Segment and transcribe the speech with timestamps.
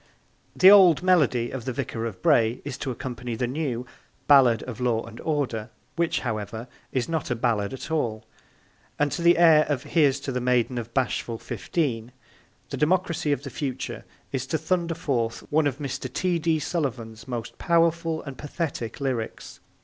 [0.55, 3.85] the old melody of The Vicar of Bray is to accompany the new
[4.27, 8.25] Ballade of Law and Order which, however, is not a ballade at all
[8.97, 12.11] and to the air of Here's to the Maiden of Bashful Fifteen
[12.71, 16.11] the democracy of the future is to thunder forth one of Mr.
[16.11, 16.39] T.
[16.39, 16.57] D.
[16.57, 19.59] Sullivan's most powerful and pathetic lyrics.